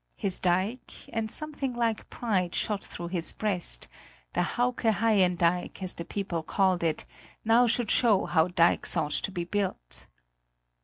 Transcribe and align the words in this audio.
His 0.15 0.39
dike 0.39 0.95
and 1.13 1.29
something 1.29 1.75
like 1.75 2.09
pride 2.09 2.55
shot 2.55 2.83
through 2.83 3.09
his 3.09 3.33
breast 3.33 3.87
the 4.33 4.41
Hauke 4.41 4.81
Haien 4.93 5.35
dike, 5.35 5.83
as 5.83 5.93
the 5.93 6.05
people 6.05 6.41
called 6.41 6.81
it, 6.81 7.05
now 7.45 7.67
should 7.67 7.91
show 7.91 8.25
how 8.25 8.47
dikes 8.47 8.97
ought 8.97 9.11
to 9.11 9.31
be 9.31 9.43
built! 9.43 10.07